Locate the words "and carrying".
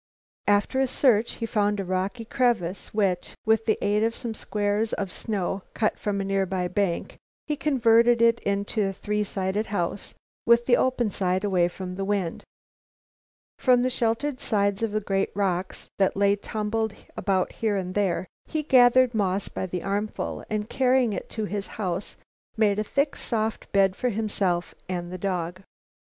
20.49-21.13